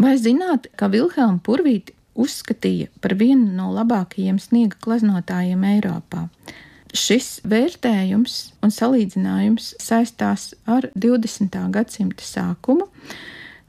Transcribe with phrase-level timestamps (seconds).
[0.00, 6.22] Vai zināt, ka Vilhelmu Purvīti uzskatīja par vienu no labākajiem sniega glaznotājiem Eiropā?
[6.96, 11.58] Šis vērtējums un salīdzinājums saistās ar 20.
[11.74, 12.88] gadsimta sākumu,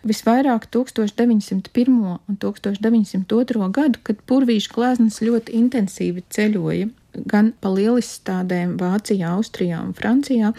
[0.08, 2.00] visvairāk 1901.
[2.16, 3.68] un 1902.
[3.76, 10.54] gadu, kad purvīšu gleznas ļoti intensīvi ceļoja gan pa lielizstādēm Vācijā, Austrijā un Francijā,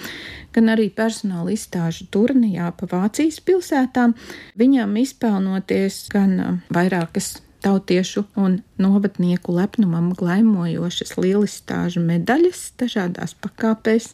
[0.53, 4.17] gan arī personāla izstāžu turnijā pa Vācijas pilsētām,
[4.61, 14.11] viņam izpelnoties gan uh, vairākas tautiešu un novadnieku lepnumam glaimojošas lielistāžu medaļas dažādās pakāpēs,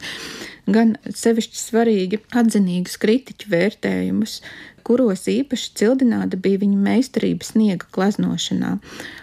[0.68, 4.40] gan sevišķi svarīgi atzinīgus kritiķu vērtējumus,
[4.84, 8.76] kuros īpaši cildināta bija viņa meistarība sniega gleznošanā.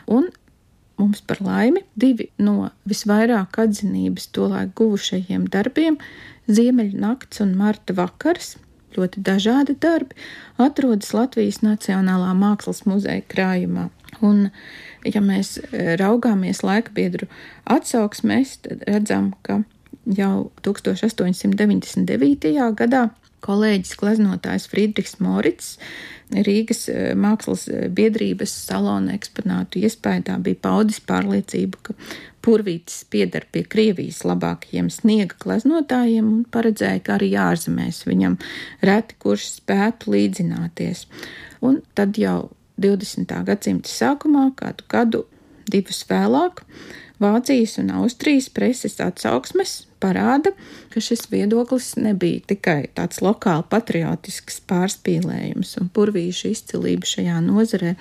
[0.10, 0.30] Un
[0.98, 5.98] mums par laimi divi no visvairāk atzinības tolaik guvušajiem darbiem-
[6.56, 8.56] Ziemeļa nakts un Marta vakars,
[8.96, 10.16] ļoti dažādi darbi,
[10.62, 13.90] atrodas Latvijas Nacionālā Mākslas muzeja krājumā.
[14.22, 14.52] Un,
[15.04, 17.28] ja mēs e, raugāmies laikbiedru
[17.66, 19.64] atsauksmēs, tad redzam, ka
[20.06, 22.54] jau 1899.
[22.78, 23.10] gadā
[23.46, 25.76] kolēģis gleznotājs Friedrichs Morits
[26.34, 31.98] Rīgas eh, mākslas eh, biedrības salona eksponātu iespējā bija paudis pārliecību, ka
[32.46, 38.38] Purvītis pieder pie Krievijas labākajiem sniega gleznotājiem un paredzēja, ka arī ārzemēs viņam
[38.86, 41.08] reti kurš spētu līdzināties.
[41.66, 43.34] Un tad jau 20.
[43.48, 45.24] gadsimta sākumā, kādu gadu,
[45.72, 46.62] divus vēlāk,
[47.22, 50.52] Vācijas un Austrijas preses atsauksmes parāda,
[50.92, 57.96] ka šis viedoklis nebija tikai tāds lokāli patriotisks pārspīlējums, un purvīšu izcilība šajā nozarē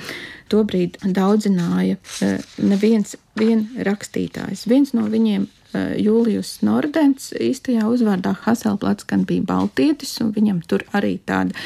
[0.53, 4.67] tobrīd daudzināja eh, neviens vien rakstītājs.
[4.71, 10.85] Viens no viņiem Eh, Jūlijus Nordens īstajā uzvārdā Haselplats gan bija baltietis, un viņam tur
[10.95, 11.57] arī tāda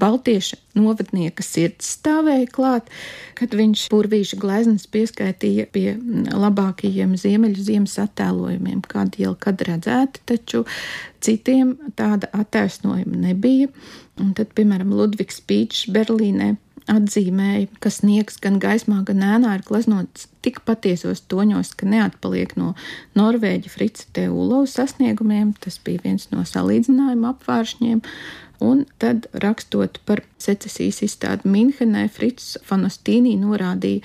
[0.00, 2.88] baltieša novadnieka sirds stāvēja klāt,
[3.36, 6.30] kad viņš purvīša gleznas pieskaitīja pie mm,
[6.98, 10.64] labākajiem ziemeļu ziemas attēlojumiem, kādi jau kad redzēti, taču
[11.20, 13.68] citiem tāda attaisnojuma nebija.
[14.18, 16.56] Un tad, piemēram, Ludvigs Pīčs Berlīnē
[16.88, 22.74] atzīmēja, ka sniegs gan gaismā, gan ēnā ir gleznots tik patiesos toņos, ka neatpaliek no
[23.14, 25.54] Norvēģa Frica Teulova sasniegumiem.
[25.60, 28.02] Tas bija viens no salīdzinājuma apvāršņiem.
[28.64, 34.02] Un tad, rakstot par secesijas izstādi Minhenē, Frits Fanostīnī norādīja,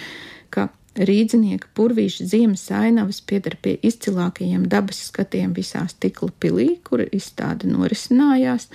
[0.98, 8.70] rīdzinieka purvīša ziemas ainavas pieder pie izcilākajiem dabas skatiem visā stikla pilī, kur izstāde norisinājās.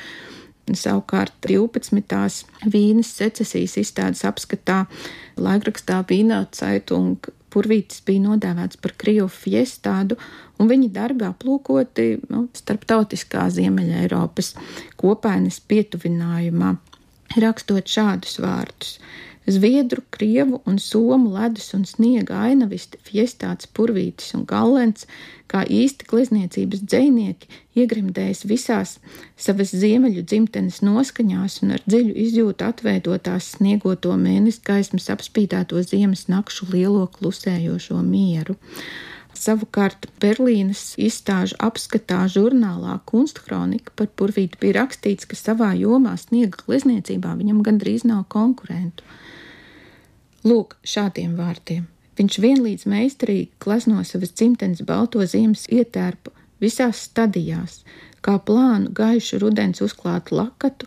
[0.68, 2.44] Savukārt 12.
[2.68, 4.82] vīnas secesijas izstādes apskatā
[5.40, 10.18] laikrakstā Vīnā Caitung Purvītis bija nodēvēts par Krievu fiestādu,
[10.60, 14.52] un viņa darbi aplūkoti nu, starptautiskā Ziemeļa Eiropas
[15.00, 16.74] kopainas pietuvinājumā,
[17.40, 18.98] rakstot šādus vārdus.
[19.48, 25.06] Zviedru, krievu un somu ledus un sniega ainavisti, fiestāts, purvītis un gallens,
[25.48, 27.48] kā īsti glezniecības dzēnieki,
[27.80, 28.98] iegrimdējis visās
[29.40, 36.68] savas ziemeļu dzimtenes noskaņās un ar dziļu izjūtu atveidotās sniegoto mēnesi gaismas apspīdēto ziemas nakšu
[36.74, 38.58] lielo klusējošo mieru.
[39.38, 47.32] Savukārt Berlīnas izstāžu apskatā žurnālā Kunstkronika par Purvītu bija rakstīts, ka savā jomā sniega glezniecībā
[47.40, 49.06] viņam gandrīz nav konkurentu.
[50.46, 51.88] Lūk, šādiem vārtiem.
[52.18, 56.32] Viņš vienlīdz meistarīgi glezno savas dzimtenes balto ziemas ietērpu
[56.62, 57.80] visās stadijās,
[58.22, 60.86] kā plānu gaišu rudens uzklātu lakatu,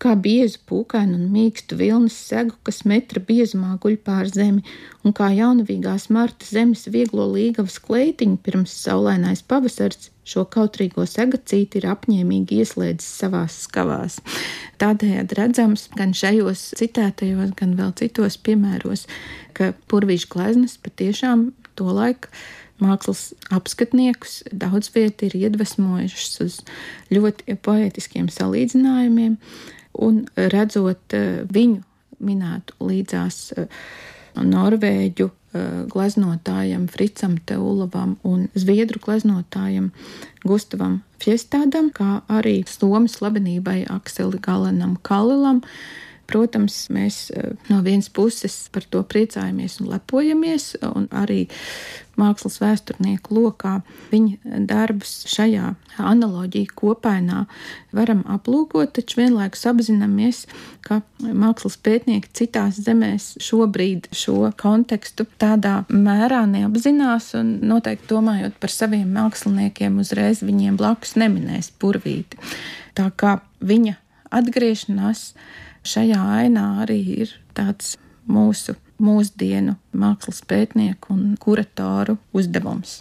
[0.00, 4.64] kā biezu pūkainu un mīkstu vilnas segu, kas metra biezumā guļ pār zemi,
[5.04, 11.88] un kā jaunavīgās marta zemes vieglo līgavas kleitiņu pirms saulainais pavasars šo kautrīgo segacīti ir
[11.90, 14.20] apņēmīgi ieslēdzis savās skavās.
[14.80, 19.06] Tādējādi redzams gan šajos citētajos, gan vēl citos piemēros,
[19.56, 22.30] ka purvīša gleznas patiešām to laiku
[22.80, 26.60] mākslas apskatniekus daudz viet ir iedvesmojušas uz
[27.12, 29.36] ļoti poetiskiem salīdzinājumiem,
[29.98, 31.82] un redzot eh, viņu
[32.20, 33.68] minētu līdzās eh,
[34.40, 39.90] Norvēģu eh, gleznotājam Fricam Teulavam un Zviedru gleznotājam
[40.46, 45.60] Gustavam Fjestādam, kā arī Somas slavenībai Akseli Galenam Kalilam,
[46.30, 51.46] Protams, mēs eh, no vienas puses par to priecājamies un lepojamies, un arī
[52.20, 53.78] mākslas vēsturnieku lokā
[54.10, 57.44] viņa darbus šajā analoģija kopainā
[57.96, 60.42] varam aplūkot, taču vienlaikus apzināmies,
[60.86, 68.74] ka mākslas pētnieki citās zemēs šobrīd šo kontekstu tādā mērā neapzinās un noteikti domājot par
[68.74, 72.38] saviem māksliniekiem uzreiz viņiem blakus neminēs purvīti.
[72.98, 73.96] Tā kā viņa
[74.30, 75.32] atgriešanās
[75.86, 77.96] šajā ainā arī ir tāds
[78.30, 82.98] mūsu mūsdienu mākslas pētnieku un kuratoru uzdevums.